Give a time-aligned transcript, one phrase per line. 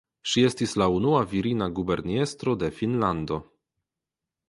[0.29, 3.43] Ŝi estis la unua virina guberniestro de Finnlando.